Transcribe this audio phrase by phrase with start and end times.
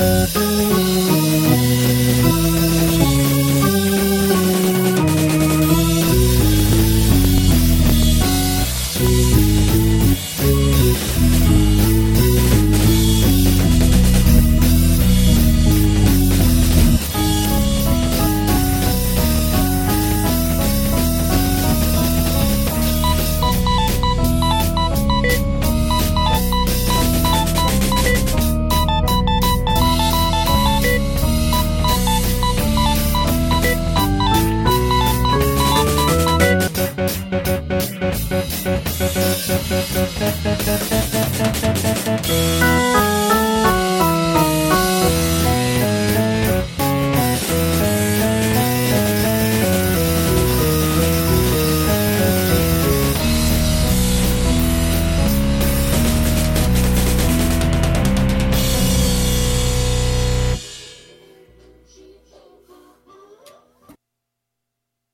[0.00, 0.79] Música
[39.12, 40.99] Thank you.